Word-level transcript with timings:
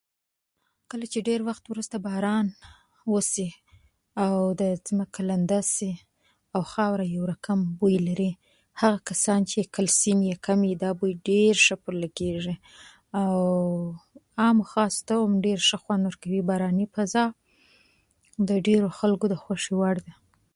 کله 0.89 1.05
چې 1.11 1.19
ډېر 1.27 1.39
وخت 1.49 1.63
وروسته 1.67 1.97
باران 2.05 2.47
وسي 3.13 3.49
او 4.23 4.33
د 4.61 4.63
ځمکه 4.87 5.19
لنده 5.29 5.59
سي 5.75 5.91
او 6.55 6.61
خاوره 6.73 7.05
یو 7.15 7.23
رقم 7.33 7.59
بوۍ 7.77 7.97
لري، 8.07 8.31
هغه 8.81 8.99
کسان 9.09 9.39
چې 9.51 9.71
کلسيم 9.75 10.19
يې 10.29 10.35
کم 10.45 10.59
يي 10.69 10.75
دا 10.83 10.91
بوۍ 10.99 11.13
ډېرشه 11.29 11.75
پر 11.83 11.93
لګېژي 12.03 12.55
او 13.21 13.35
عام 14.41 14.57
خاص 14.71 14.95
ته 15.07 15.13
هم 15.23 15.33
خوند 15.83 16.03
ورکوي 16.05 16.41
باراني 16.49 16.85
فضأ 16.93 17.25
او 18.37 18.41
ډېرو 18.67 18.87
خلګو 18.99 19.25
ته 19.31 19.35
د 19.39 19.41
خوشي 19.43 19.73
وړ 19.81 19.95
ده. 20.05 20.13